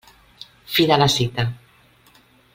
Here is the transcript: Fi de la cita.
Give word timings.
Fi 0.77 0.85
de 0.93 0.97
la 1.03 1.09
cita. 1.17 1.47